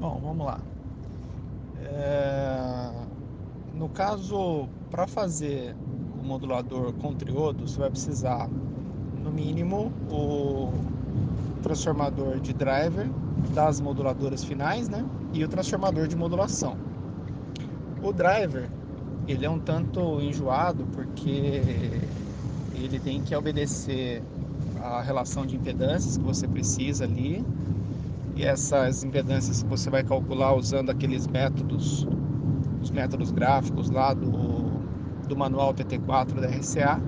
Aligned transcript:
Bom, 0.00 0.20
vamos 0.22 0.46
lá. 0.46 0.60
É... 1.82 2.90
No 3.74 3.88
caso, 3.88 4.68
para 4.90 5.08
fazer 5.08 5.74
o 6.20 6.24
modulador 6.24 6.92
com 6.94 7.14
triodo, 7.14 7.66
você 7.66 7.80
vai 7.80 7.90
precisar, 7.90 8.48
no 9.22 9.30
mínimo, 9.32 9.92
o 10.08 10.72
transformador 11.62 12.38
de 12.38 12.52
driver 12.52 13.08
das 13.52 13.80
moduladoras 13.80 14.44
finais, 14.44 14.88
né? 14.88 15.04
E 15.32 15.42
o 15.42 15.48
transformador 15.48 16.06
de 16.06 16.16
modulação. 16.16 16.76
O 18.02 18.12
driver, 18.12 18.70
ele 19.26 19.44
é 19.44 19.50
um 19.50 19.58
tanto 19.58 20.20
enjoado 20.20 20.86
porque 20.92 21.60
ele 22.74 23.00
tem 23.02 23.20
que 23.20 23.34
obedecer 23.34 24.22
a 24.80 25.02
relação 25.02 25.44
de 25.44 25.56
impedâncias 25.56 26.16
que 26.16 26.22
você 26.22 26.46
precisa 26.46 27.04
ali 27.04 27.44
e 28.38 28.44
essas 28.44 29.02
impedâncias 29.02 29.64
você 29.64 29.90
vai 29.90 30.04
calcular 30.04 30.54
usando 30.54 30.90
aqueles 30.90 31.26
métodos, 31.26 32.06
os 32.80 32.88
métodos 32.92 33.32
gráficos 33.32 33.90
lá 33.90 34.14
do, 34.14 34.70
do 35.26 35.36
manual 35.36 35.74
TT4 35.74 36.34
da 36.34 36.46
RCA. 36.46 37.02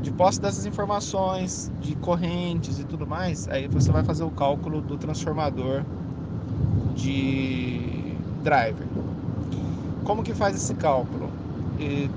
De 0.00 0.12
posse 0.12 0.40
dessas 0.40 0.66
informações, 0.66 1.72
de 1.80 1.96
correntes 1.96 2.78
e 2.78 2.84
tudo 2.84 3.04
mais, 3.06 3.48
aí 3.48 3.66
você 3.66 3.90
vai 3.90 4.04
fazer 4.04 4.22
o 4.22 4.30
cálculo 4.30 4.80
do 4.80 4.96
transformador 4.96 5.82
de 6.94 8.14
driver. 8.44 8.86
Como 10.04 10.22
que 10.22 10.32
faz 10.32 10.54
esse 10.54 10.74
cálculo? 10.74 11.28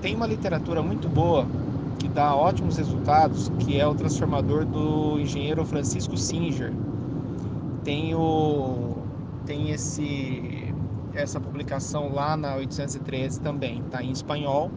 Tem 0.02 0.16
uma 0.16 0.28
literatura 0.28 0.84
muito 0.84 1.09
boa 1.09 1.48
que 1.98 2.08
dá 2.08 2.36
ótimos 2.36 2.78
resultados, 2.78 3.50
que 3.59 3.80
é 3.80 3.88
o 3.88 3.95
transformador 3.95 4.66
do 4.66 5.20
engenheiro 5.20 5.66
Francisco 5.66 6.16
Singer, 6.16 6.73
tem 7.88 8.14
o 8.14 8.98
tem 9.46 9.70
esse 9.70 10.73
essa 11.14 11.40
publicação 11.40 12.14
lá 12.14 12.36
na 12.36 12.56
813 12.56 13.39
também, 13.39 13.81
tá 13.84 14.03
em 14.03 14.12
espanhol. 14.12 14.70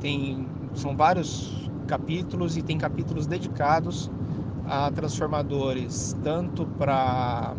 Tem 0.00 0.44
são 0.74 0.96
vários 0.96 1.70
capítulos 1.86 2.56
e 2.56 2.62
tem 2.62 2.76
capítulos 2.76 3.28
dedicados 3.28 4.10
a 4.66 4.90
transformadores, 4.90 6.16
tanto 6.24 6.66
para 6.66 7.54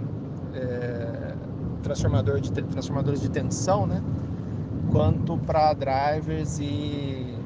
é, 0.53 1.33
transformador 1.81 2.41
de 2.41 2.51
transformadores 2.51 3.21
de 3.21 3.29
tensão, 3.29 3.87
né, 3.87 4.03
quanto 4.91 5.37
para 5.37 5.73
drivers 5.73 6.59
e, 6.59 7.37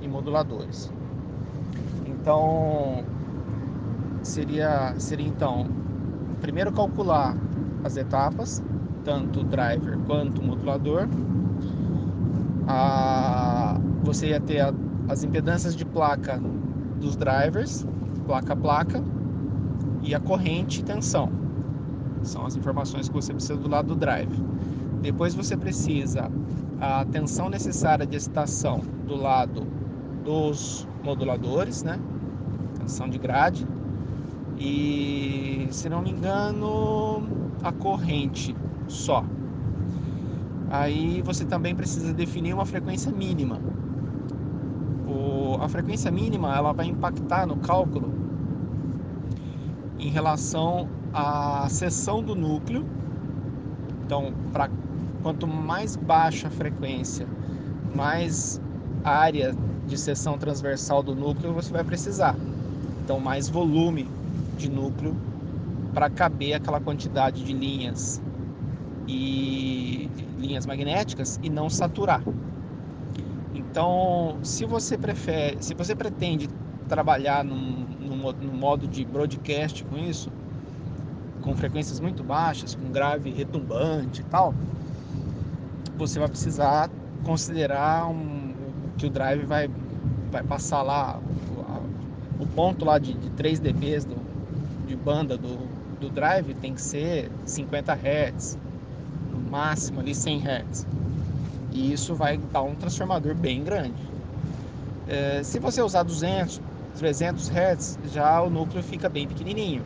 e 0.00 0.06
moduladores. 0.06 0.92
Então 2.06 3.04
seria 4.22 4.94
seria 4.96 5.26
então 5.26 5.87
primeiro 6.40 6.72
calcular 6.72 7.36
as 7.84 7.96
etapas, 7.96 8.62
tanto 9.04 9.44
driver 9.44 9.98
quanto 10.06 10.42
modulador. 10.42 11.08
A, 12.66 13.78
você 14.02 14.28
ia 14.28 14.40
ter 14.40 14.60
a, 14.60 14.72
as 15.08 15.24
impedâncias 15.24 15.74
de 15.74 15.84
placa 15.84 16.40
dos 17.00 17.16
drivers, 17.16 17.86
placa 18.26 18.52
a 18.52 18.56
placa, 18.56 19.02
e 20.02 20.14
a 20.14 20.20
corrente 20.20 20.80
e 20.80 20.84
tensão. 20.84 21.30
São 22.22 22.44
as 22.46 22.56
informações 22.56 23.08
que 23.08 23.14
você 23.14 23.32
precisa 23.32 23.56
do 23.56 23.68
lado 23.68 23.88
do 23.88 23.96
drive. 23.96 24.34
Depois 25.00 25.34
você 25.34 25.56
precisa 25.56 26.30
a 26.80 27.04
tensão 27.04 27.48
necessária 27.48 28.06
de 28.06 28.16
excitação 28.16 28.80
do 29.06 29.16
lado 29.16 29.66
dos 30.24 30.86
moduladores, 31.02 31.82
né? 31.82 31.98
Tensão 32.78 33.08
de 33.08 33.18
grade 33.18 33.66
e, 34.58 35.68
se 35.70 35.88
não 35.88 36.02
me 36.02 36.10
engano, 36.10 37.22
a 37.62 37.72
corrente 37.72 38.56
só. 38.88 39.24
Aí 40.70 41.22
você 41.22 41.44
também 41.44 41.74
precisa 41.74 42.12
definir 42.12 42.52
uma 42.54 42.66
frequência 42.66 43.10
mínima. 43.12 43.60
O, 45.06 45.56
a 45.62 45.68
frequência 45.68 46.10
mínima 46.10 46.54
ela 46.54 46.72
vai 46.72 46.86
impactar 46.86 47.46
no 47.46 47.56
cálculo 47.56 48.12
em 49.98 50.10
relação 50.10 50.88
à 51.12 51.66
seção 51.70 52.22
do 52.22 52.34
núcleo. 52.34 52.84
Então, 54.04 54.32
quanto 55.22 55.46
mais 55.46 55.96
baixa 55.96 56.48
a 56.48 56.50
frequência, 56.50 57.26
mais 57.94 58.60
área 59.04 59.54
de 59.86 59.96
seção 59.96 60.36
transversal 60.36 61.02
do 61.02 61.14
núcleo 61.14 61.54
você 61.54 61.72
vai 61.72 61.84
precisar. 61.84 62.36
Então, 63.04 63.18
mais 63.18 63.48
volume 63.48 64.17
de 64.58 64.70
núcleo 64.70 65.16
para 65.94 66.10
caber 66.10 66.54
aquela 66.54 66.80
quantidade 66.80 67.42
de 67.42 67.52
linhas 67.52 68.20
e 69.06 70.10
linhas 70.38 70.66
magnéticas 70.66 71.40
e 71.42 71.48
não 71.48 71.70
saturar. 71.70 72.22
Então, 73.54 74.38
se 74.42 74.64
você 74.64 74.96
prefere, 74.96 75.56
se 75.60 75.74
você 75.74 75.94
pretende 75.94 76.48
trabalhar 76.88 77.44
num 77.44 78.52
modo 78.52 78.86
de 78.86 79.04
broadcast 79.04 79.84
com 79.84 79.98
isso, 79.98 80.30
com 81.42 81.54
frequências 81.54 82.00
muito 82.00 82.22
baixas, 82.22 82.74
com 82.74 82.90
grave 82.90 83.30
retumbante 83.30 84.20
e 84.20 84.24
tal, 84.24 84.54
você 85.96 86.18
vai 86.18 86.28
precisar 86.28 86.90
considerar 87.24 88.08
um, 88.08 88.54
que 88.96 89.06
o 89.06 89.10
drive 89.10 89.44
vai, 89.44 89.70
vai 90.30 90.42
passar 90.42 90.82
lá 90.82 91.18
o, 92.38 92.42
o 92.42 92.46
ponto 92.46 92.84
lá 92.84 92.98
de, 92.98 93.14
de 93.14 93.30
3 93.30 93.60
dB 93.60 94.00
do, 94.00 94.17
de 94.88 94.96
banda 94.96 95.36
do, 95.36 95.68
do 96.00 96.08
drive 96.08 96.54
tem 96.54 96.74
que 96.74 96.80
ser 96.80 97.30
50 97.44 97.92
Hz, 97.92 98.58
no 99.30 99.50
máximo 99.50 100.00
ali 100.00 100.14
100 100.14 100.42
Hz. 100.42 100.86
E 101.72 101.92
isso 101.92 102.14
vai 102.14 102.38
dar 102.38 102.62
um 102.62 102.74
transformador 102.74 103.34
bem 103.34 103.62
grande. 103.62 104.08
É, 105.06 105.42
se 105.42 105.60
você 105.60 105.82
usar 105.82 106.02
200, 106.02 106.60
300 106.96 107.50
Hz, 107.50 107.98
já 108.12 108.40
o 108.40 108.48
núcleo 108.48 108.82
fica 108.82 109.08
bem 109.08 109.28
pequenininho. 109.28 109.82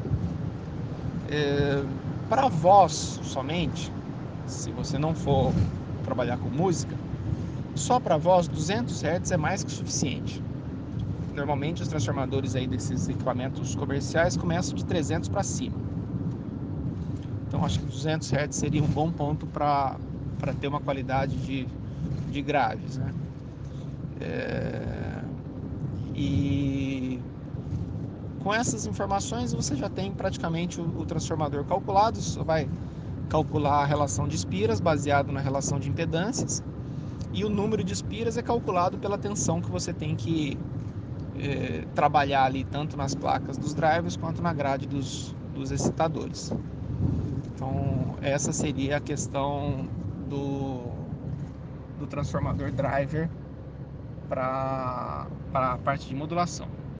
É, 1.29 1.83
Para 2.29 2.49
voz 2.49 3.21
somente, 3.25 3.93
se 4.47 4.71
você 4.71 4.99
não 4.99 5.15
for 5.15 5.53
trabalhar 6.05 6.39
com 6.39 6.49
música, 6.49 6.95
só 7.75 7.99
para 7.99 8.17
voz 8.17 8.47
200 8.47 9.03
Hz 9.03 9.33
é 9.33 9.37
mais 9.37 9.65
que 9.65 9.73
suficiente. 9.73 10.43
Normalmente 11.35 11.83
os 11.83 11.89
transformadores 11.89 12.55
aí 12.55 12.67
desses 12.67 13.09
equipamentos 13.09 13.75
comerciais 13.75 14.37
começam 14.37 14.75
de 14.75 14.85
300 14.85 15.29
para 15.29 15.43
cima. 15.43 15.77
Então 17.49 17.65
acho 17.65 17.81
que 17.81 17.87
200 17.87 18.33
Hz 18.33 18.57
seria 18.57 18.83
um 18.83 18.87
bom 18.87 19.11
ponto 19.11 19.47
para 19.47 19.97
ter 20.61 20.69
uma 20.69 20.81
qualidade 20.81 21.37
de, 21.37 21.67
de 22.31 22.43
graves, 22.43 22.99
né? 22.99 23.13
É, 24.21 25.23
e 26.15 27.21
com 28.43 28.55
essas 28.55 28.87
informações 28.87 29.53
você 29.53 29.75
já 29.75 29.89
tem 29.89 30.13
praticamente 30.13 30.81
o, 30.81 31.01
o 31.01 31.07
transformador 31.07 31.65
calculado, 31.65 32.21
só 32.21 32.45
vai 32.45 32.69
calcular 33.29 33.83
a 33.83 33.85
relação 33.85 34.29
de 34.29 34.37
espiras 34.37 34.81
baseado 34.81 35.33
na 35.33 35.41
relação 35.41 35.79
de 35.79 35.89
impedâncias 35.89 36.63
e 37.33 37.45
o 37.45 37.49
número 37.49 37.83
de 37.83 37.93
espiras 37.93 38.37
é 38.37 38.43
calculado 38.43 38.99
pela 38.99 39.17
tensão 39.17 39.61
que 39.61 39.71
você 39.71 39.93
tem 39.93 40.15
que 40.15 40.59
é, 41.43 41.85
trabalhar 41.95 42.45
ali 42.45 42.65
tanto 42.65 42.97
nas 42.97 43.15
placas 43.15 43.59
dos 43.59 43.75
drivers 43.75 44.17
quanto 44.17 44.41
na 44.41 44.53
grade 44.53 44.87
dos, 44.87 45.35
dos 45.55 45.71
excitadores. 45.71 46.53
Então 47.47 48.17
essa 48.23 48.53
seria 48.53 48.99
a 48.99 49.01
questão 49.01 49.89
do, 50.29 50.85
do 51.99 52.07
transformador 52.07 52.71
driver 52.71 53.29
para 54.29 55.27
a 55.53 55.79
parte 55.79 56.09
de 56.09 56.15
modulação. 56.15 56.69